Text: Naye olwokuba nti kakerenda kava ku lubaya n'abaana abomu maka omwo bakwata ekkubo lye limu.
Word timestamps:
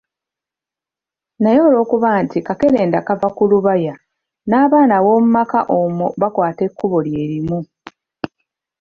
Naye 1.41 1.59
olwokuba 1.67 2.09
nti 2.23 2.37
kakerenda 2.47 2.99
kava 3.07 3.27
ku 3.37 3.43
lubaya 3.51 3.93
n'abaana 4.49 4.93
abomu 4.99 5.29
maka 5.37 5.59
omwo 5.81 6.07
bakwata 6.21 6.61
ekkubo 6.67 6.97
lye 7.05 7.23
limu. 7.31 7.59